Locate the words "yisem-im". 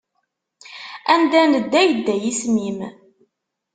2.21-2.79